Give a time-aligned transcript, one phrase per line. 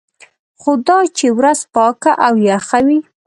[0.61, 2.99] خو دا چې ورځ پاکه او یخه وي.